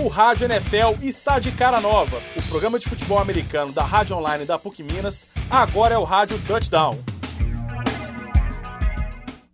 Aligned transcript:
O 0.00 0.06
Rádio 0.06 0.44
NFL 0.44 1.02
está 1.02 1.40
de 1.40 1.50
cara 1.50 1.80
nova. 1.80 2.22
O 2.36 2.48
programa 2.48 2.78
de 2.78 2.88
futebol 2.88 3.18
americano 3.18 3.72
da 3.72 3.82
Rádio 3.82 4.14
Online 4.14 4.44
da 4.44 4.56
PUC 4.56 4.80
Minas 4.80 5.26
agora 5.50 5.96
é 5.96 5.98
o 5.98 6.04
Rádio 6.04 6.40
Touchdown. 6.46 7.02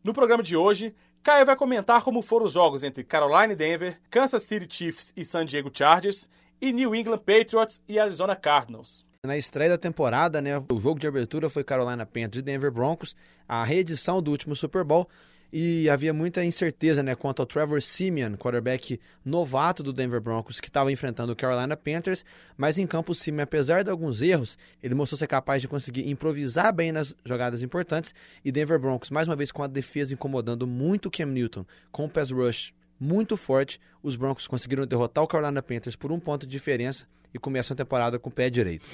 No 0.05 0.13
programa 0.13 0.43
de 0.43 0.55
hoje, 0.55 0.95
Caio 1.23 1.47
vai 1.47 1.57
comentar 1.57 2.03
como 2.03 2.21
foram 2.21 2.45
os 2.45 2.53
jogos 2.53 2.85
entre 2.85 3.03
Carolina 3.03 3.55
e 3.55 3.57
Denver, 3.57 3.99
Kansas 4.11 4.43
City 4.43 4.67
Chiefs 4.69 5.15
e 5.17 5.25
San 5.25 5.47
Diego 5.47 5.71
Chargers 5.73 6.29
e 6.61 6.75
New 6.75 6.95
England 6.95 7.21
Patriots 7.21 7.81
e 7.89 7.99
Arizona 7.99 8.37
Cardinals. 8.37 9.07
Na 9.25 9.39
estreia 9.39 9.71
da 9.71 9.79
temporada, 9.79 10.43
né, 10.43 10.59
o 10.59 10.79
jogo 10.79 11.01
de 11.01 11.07
abertura 11.07 11.49
foi 11.49 11.65
Carolina 11.65 12.05
Panthers 12.05 12.41
e 12.41 12.43
Denver 12.43 12.71
Broncos, 12.71 13.17
a 13.49 13.65
reedição 13.65 14.21
do 14.21 14.31
último 14.31 14.55
Super 14.55 14.85
Bowl 14.85 15.09
e 15.57 15.89
havia 15.89 16.13
muita 16.13 16.45
incerteza 16.45 17.01
né, 17.01 17.15
quanto 17.15 17.39
ao 17.39 17.47
Trevor 17.47 17.81
Simeon, 17.81 18.35
quarterback 18.37 19.01
novato 19.25 19.85
do 19.85 19.93
Denver 19.93 20.21
Broncos, 20.21 20.59
que 20.59 20.67
estava 20.67 20.91
enfrentando 20.91 21.33
o 21.33 21.37
Carolina 21.37 21.77
Panthers, 21.77 22.25
mas 22.57 22.77
em 22.77 22.89
campo 22.89 23.13
o 23.13 23.15
Simeon, 23.15 23.45
apesar 23.45 23.85
de 23.85 23.91
alguns 23.91 24.21
erros, 24.21 24.59
ele 24.83 24.97
mostrou 24.97 25.17
ser 25.17 25.29
capaz 25.29 25.63
de 25.63 25.69
conseguir 25.69 26.11
improvisar 26.11 26.75
bem 26.75 26.91
nas 26.91 27.15
jogadas 27.25 27.63
importantes, 27.63 28.13
e 28.45 28.51
Denver 28.51 28.81
Broncos, 28.81 29.11
mais 29.11 29.29
uma 29.29 29.37
vez 29.37 29.53
com 29.53 29.63
a 29.63 29.69
defesa 29.69 30.13
incomodando 30.13 30.67
muito 30.67 31.07
o 31.07 31.11
Cam 31.11 31.27
Newton, 31.27 31.65
com 31.93 32.07
o 32.07 32.11
pass 32.11 32.33
rush 32.33 32.75
muito 32.99 33.37
forte, 33.37 33.81
os 34.03 34.17
Broncos 34.17 34.49
conseguiram 34.49 34.85
derrotar 34.85 35.23
o 35.23 35.29
Carolina 35.29 35.63
Panthers 35.63 35.95
por 35.95 36.11
um 36.11 36.19
ponto 36.19 36.49
de 36.49 36.51
diferença 36.51 37.07
e 37.33 37.39
começam 37.39 37.75
a 37.75 37.77
temporada 37.77 38.19
com 38.19 38.29
o 38.29 38.33
pé 38.33 38.51
direito. 38.51 38.91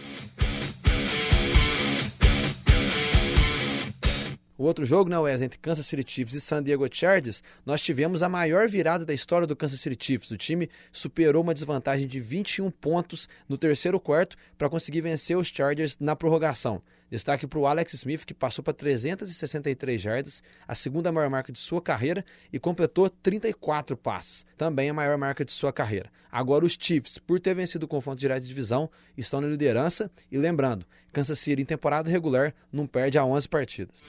O 4.60 4.64
outro 4.64 4.84
jogo, 4.84 5.08
né, 5.08 5.18
Wes, 5.18 5.40
entre 5.40 5.58
Kansas 5.58 5.86
City 5.86 6.04
Chiefs 6.06 6.34
e 6.34 6.40
San 6.40 6.62
Diego 6.62 6.86
Chargers, 6.92 7.42
nós 7.64 7.80
tivemos 7.80 8.22
a 8.22 8.28
maior 8.28 8.68
virada 8.68 9.06
da 9.06 9.14
história 9.14 9.46
do 9.46 9.56
Kansas 9.56 9.80
City 9.80 9.96
Chiefs. 9.98 10.30
O 10.32 10.36
time 10.36 10.68
superou 10.92 11.42
uma 11.42 11.54
desvantagem 11.54 12.06
de 12.06 12.20
21 12.20 12.70
pontos 12.70 13.26
no 13.48 13.56
terceiro 13.56 13.98
quarto 13.98 14.36
para 14.58 14.68
conseguir 14.68 15.00
vencer 15.00 15.34
os 15.34 15.48
Chargers 15.48 15.96
na 15.98 16.14
prorrogação. 16.14 16.82
Destaque 17.10 17.46
para 17.46 17.58
o 17.58 17.66
Alex 17.66 17.92
Smith, 17.94 18.24
que 18.24 18.32
passou 18.32 18.62
para 18.62 18.72
363 18.72 20.00
jardas, 20.00 20.42
a 20.66 20.76
segunda 20.76 21.10
maior 21.10 21.28
marca 21.28 21.52
de 21.52 21.58
sua 21.58 21.82
carreira, 21.82 22.24
e 22.52 22.58
completou 22.58 23.10
34 23.10 23.96
passes, 23.96 24.46
também 24.56 24.88
a 24.88 24.94
maior 24.94 25.18
marca 25.18 25.44
de 25.44 25.50
sua 25.50 25.72
carreira. 25.72 26.08
Agora 26.30 26.64
os 26.64 26.78
Chiefs, 26.78 27.18
por 27.18 27.40
ter 27.40 27.54
vencido 27.54 27.84
o 27.84 27.88
confronto 27.88 28.20
direto 28.20 28.42
de 28.42 28.48
divisão, 28.48 28.88
estão 29.18 29.40
na 29.40 29.48
liderança 29.48 30.08
e 30.30 30.38
lembrando, 30.38 30.86
Kansas 31.12 31.40
City 31.40 31.62
em 31.62 31.64
temporada 31.64 32.08
regular 32.08 32.54
não 32.72 32.86
perde 32.86 33.18
a 33.18 33.24
11 33.24 33.48
partidas. 33.48 34.04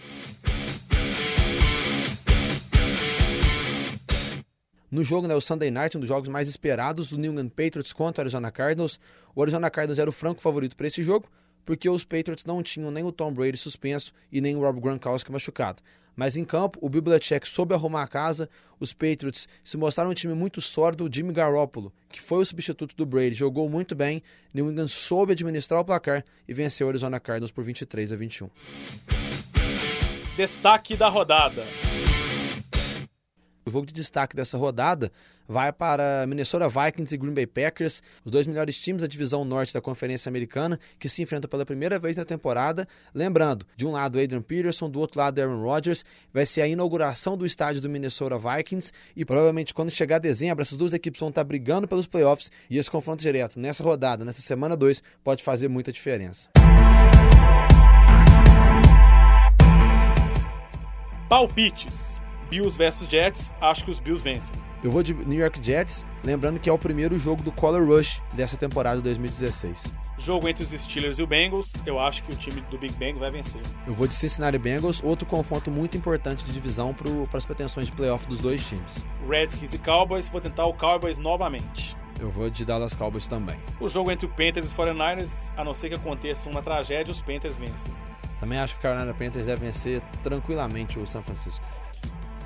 No 4.92 5.04
jogo, 5.04 5.26
né, 5.26 5.34
o 5.34 5.40
Sunday 5.40 5.72
Night, 5.72 5.96
um 5.96 6.02
dos 6.02 6.10
jogos 6.10 6.28
mais 6.28 6.50
esperados 6.50 7.08
do 7.08 7.18
New 7.18 7.32
England 7.32 7.48
Patriots 7.48 7.94
contra 7.94 8.22
o 8.22 8.24
Arizona 8.24 8.52
Cardinals. 8.52 9.00
O 9.34 9.42
Arizona 9.42 9.72
Cardinals 9.72 9.98
era 9.98 10.10
o 10.10 10.14
franco 10.14 10.42
favorito 10.42 10.76
para 10.76 10.86
esse 10.86 11.02
jogo, 11.02 11.30
porque 11.66 11.90
os 11.90 12.04
Patriots 12.04 12.46
não 12.46 12.64
tinham 12.64 12.92
nem 12.92 13.04
o 13.04 13.12
Tom 13.12 13.34
Brady 13.34 13.58
suspenso 13.58 14.14
e 14.32 14.42
nem 14.42 14.56
o 14.56 14.62
Rob 14.62 14.80
Gronkowski 14.80 15.32
machucado. 15.32 15.82
Mas 16.16 16.36
em 16.36 16.44
campo, 16.44 16.78
o 16.82 16.90
Belichick 16.90 17.48
soube 17.48 17.74
arrumar 17.74 18.04
a 18.04 18.08
casa, 18.08 18.50
os 18.80 18.94
Patriots 18.94 19.48
se 19.64 19.78
mostraram 19.78 20.12
um 20.12 20.14
time 20.14 20.34
muito 20.34 20.60
sólido, 20.60 21.06
o 21.06 21.14
Jimmy 21.14 21.32
Garoppolo, 21.32 21.94
que 22.10 22.22
foi 22.22 22.40
o 22.40 22.46
substituto 22.46 22.96
do 22.96 23.06
Brady, 23.06 23.34
jogou 23.34 23.70
muito 23.70 23.96
bem, 23.96 24.22
New 24.54 24.70
England 24.70 24.90
soube 24.90 25.32
administrar 25.32 25.80
o 25.80 25.86
placar 25.86 26.26
e 26.48 26.54
venceu 26.54 26.88
o 26.88 26.90
Arizona 26.90 27.20
Cardinals 27.20 27.52
por 27.52 27.64
23 27.64 28.12
a 28.12 28.16
21. 28.16 28.50
Destaque 30.36 30.96
da 30.96 31.08
rodada. 31.08 31.64
O 33.72 33.74
jogo 33.74 33.88
de 33.88 33.94
destaque 33.94 34.36
dessa 34.36 34.58
rodada 34.58 35.10
vai 35.48 35.72
para 35.72 36.26
Minnesota 36.28 36.68
Vikings 36.68 37.16
e 37.16 37.18
Green 37.18 37.34
Bay 37.34 37.48
Packers, 37.48 38.04
os 38.26 38.30
dois 38.30 38.46
melhores 38.46 38.78
times 38.78 39.02
da 39.02 39.08
divisão 39.08 39.46
norte 39.46 39.74
da 39.74 39.80
Conferência 39.80 40.28
Americana, 40.28 40.78
que 41.00 41.08
se 41.08 41.22
enfrentam 41.22 41.50
pela 41.50 41.66
primeira 41.66 41.98
vez 41.98 42.18
na 42.18 42.26
temporada. 42.26 42.86
Lembrando, 43.16 43.66
de 43.78 43.88
um 43.88 43.92
lado 43.92 44.20
Adrian 44.20 44.42
Peterson, 44.42 44.90
do 44.90 45.00
outro 45.00 45.18
lado 45.18 45.40
Aaron 45.40 45.64
Rodgers. 45.64 46.04
Vai 46.34 46.46
ser 46.46 46.64
a 46.64 46.68
inauguração 46.68 47.38
do 47.38 47.46
estádio 47.46 47.82
do 47.82 47.90
Minnesota 47.90 48.38
Vikings 48.38 48.92
e 49.16 49.24
provavelmente 49.24 49.74
quando 49.74 49.90
chegar 49.90 50.20
dezembro, 50.20 50.62
essas 50.62 50.78
duas 50.78 50.92
equipes 50.92 51.22
vão 51.22 51.30
estar 51.30 51.46
brigando 51.46 51.88
pelos 51.88 52.08
playoffs 52.08 52.52
e 52.70 52.78
esse 52.78 52.92
confronto 52.92 53.22
direto 53.22 53.58
nessa 53.58 53.82
rodada, 53.82 54.26
nessa 54.26 54.42
semana 54.42 54.76
2, 54.76 55.02
pode 55.24 55.42
fazer 55.44 55.70
muita 55.70 55.94
diferença. 55.94 56.50
Palpites. 61.30 62.11
Bills 62.52 62.78
versus 62.78 63.08
Jets, 63.08 63.54
acho 63.62 63.86
que 63.86 63.92
os 63.92 64.02
Bills 64.02 64.22
vencem. 64.22 64.54
Eu 64.84 64.92
vou 64.92 65.02
de 65.02 65.14
New 65.14 65.40
York 65.40 65.66
Jets, 65.66 66.06
lembrando 66.22 66.60
que 66.60 66.70
é 66.70 66.74
o 66.74 66.78
primeiro 66.78 67.18
jogo 67.18 67.42
do 67.42 67.52
Color 67.52 67.88
Rush 67.88 68.22
dessa 68.34 68.58
temporada 68.58 69.00
2016. 69.00 69.86
Jogo 70.18 70.50
entre 70.50 70.62
os 70.62 70.70
Steelers 70.72 71.18
e 71.18 71.24
o 71.24 71.28
Bengals, 71.28 71.72
eu 71.86 71.98
acho 71.98 72.22
que 72.24 72.34
o 72.34 72.36
time 72.36 72.60
do 72.70 72.78
Big 72.78 72.94
Bang 72.96 73.18
vai 73.18 73.32
vencer. 73.32 73.62
Eu 73.88 73.94
vou 73.94 74.06
de 74.06 74.14
Cincinnati 74.14 74.58
Bengals, 74.58 75.02
outro 75.02 75.26
confronto 75.26 75.72
muito 75.72 75.96
importante 75.96 76.44
de 76.44 76.52
divisão 76.52 76.94
para 76.94 77.38
as 77.38 77.46
pretensões 77.46 77.86
de 77.86 77.94
playoff 77.94 78.28
dos 78.28 78.42
dois 78.42 78.68
times. 78.68 78.98
Redskins 79.30 79.74
e 79.74 79.78
Cowboys, 79.78 80.28
vou 80.28 80.42
tentar 80.42 80.66
o 80.66 80.74
Cowboys 80.74 81.18
novamente. 81.18 81.96
Eu 82.20 82.30
vou 82.30 82.50
de 82.50 82.66
Dallas 82.66 82.94
Cowboys 82.94 83.28
também. 83.28 83.56
O 83.80 83.88
jogo 83.88 84.12
entre 84.12 84.26
o 84.26 84.30
Panthers 84.30 84.66
e 84.66 84.70
os 84.70 84.74
49ers, 84.74 85.52
a 85.56 85.64
não 85.64 85.74
ser 85.74 85.88
que 85.88 85.96
aconteça 85.96 86.50
uma 86.50 86.62
tragédia, 86.62 87.14
os 87.14 87.22
Panthers 87.22 87.58
vencem. 87.58 87.94
Também 88.42 88.60
acho 88.60 88.74
que 88.74 88.80
o 88.80 88.82
Carolina 88.82 89.14
Panthers 89.14 89.46
deve 89.46 89.66
vencer 89.66 90.02
tranquilamente 90.22 91.00
o 91.00 91.08
San 91.08 91.22
Francisco. 91.22 91.64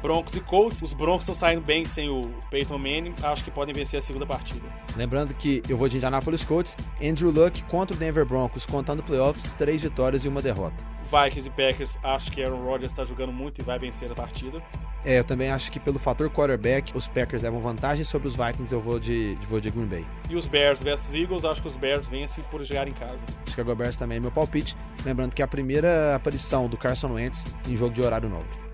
Broncos 0.05 0.35
e 0.35 0.39
Colts. 0.39 0.83
Os 0.83 0.93
Broncos 0.93 1.21
estão 1.21 1.35
saindo 1.35 1.61
bem 1.61 1.83
sem 1.83 2.09
o 2.09 2.21
Peyton 2.51 2.77
Manning. 2.77 3.15
Acho 3.23 3.43
que 3.43 3.49
podem 3.49 3.73
vencer 3.73 3.97
a 3.97 4.01
segunda 4.01 4.23
partida. 4.23 4.67
Lembrando 4.95 5.33
que 5.33 5.63
eu 5.67 5.75
vou 5.75 5.89
de 5.89 5.97
Indianapolis 5.97 6.43
Colts. 6.43 6.77
Andrew 7.01 7.31
Luck 7.31 7.63
contra 7.63 7.95
o 7.95 7.99
Denver 7.99 8.23
Broncos, 8.23 8.67
contando 8.67 9.01
playoffs, 9.01 9.49
três 9.57 9.81
vitórias 9.81 10.23
e 10.23 10.27
uma 10.27 10.43
derrota. 10.43 10.75
Vikings 11.05 11.47
e 11.47 11.51
Packers, 11.51 11.97
acho 12.03 12.31
que 12.31 12.43
Aaron 12.43 12.63
Rodgers 12.63 12.91
está 12.91 13.03
jogando 13.03 13.31
muito 13.31 13.61
e 13.61 13.63
vai 13.63 13.79
vencer 13.79 14.11
a 14.11 14.15
partida. 14.15 14.61
É, 15.03 15.19
eu 15.19 15.23
também 15.23 15.51
acho 15.51 15.71
que 15.71 15.79
pelo 15.79 15.99
fator 15.99 16.29
quarterback, 16.31 16.95
os 16.95 17.07
Packers 17.07 17.43
levam 17.43 17.59
vantagem 17.59 18.03
sobre 18.03 18.27
os 18.27 18.35
Vikings, 18.35 18.73
eu 18.73 18.81
vou 18.81 18.99
de, 18.99 19.37
vou 19.47 19.59
de 19.59 19.69
Green 19.69 19.85
Bay. 19.85 20.05
E 20.29 20.35
os 20.35 20.47
Bears 20.47 20.81
versus 20.81 21.13
Eagles, 21.13 21.45
acho 21.45 21.61
que 21.61 21.67
os 21.67 21.75
Bears 21.75 22.07
vencem 22.07 22.43
por 22.49 22.63
jogar 22.63 22.87
em 22.87 22.93
casa. 22.93 23.23
Chicago 23.47 23.75
Bears 23.75 23.95
também 23.95 24.17
é 24.17 24.19
meu 24.19 24.31
palpite, 24.31 24.75
lembrando 25.05 25.35
que 25.35 25.43
é 25.43 25.45
a 25.45 25.47
primeira 25.47 26.15
aparição 26.15 26.67
do 26.67 26.75
Carson 26.75 27.13
Wentz 27.13 27.45
em 27.67 27.77
jogo 27.77 27.93
de 27.93 28.01
horário 28.01 28.27
novo. 28.27 28.64